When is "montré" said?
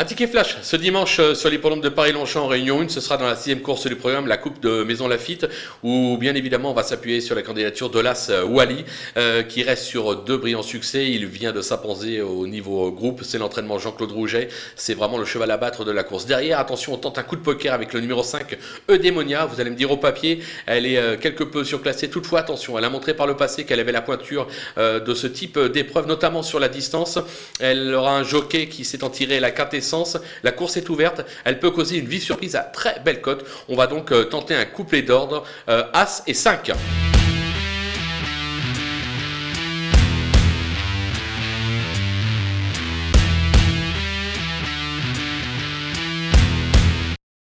22.90-23.14